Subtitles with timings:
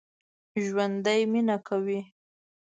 [0.65, 1.99] ژوندي مېنه کوي